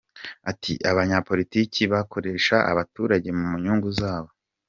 Ati”Abanyapolitiki 0.51 1.81
bakoresha 1.93 2.55
abaturage 2.71 3.29
mu 3.39 3.49
nyungu 3.63 3.89
zabo. 3.99 4.29